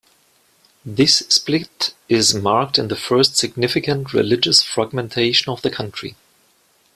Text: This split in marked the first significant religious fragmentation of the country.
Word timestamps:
This 0.83 1.17
split 1.29 1.93
in 2.09 2.17
marked 2.41 2.87
the 2.89 2.95
first 2.95 3.37
significant 3.37 4.13
religious 4.15 4.63
fragmentation 4.63 5.51
of 5.51 5.61
the 5.61 5.69
country. 5.69 6.15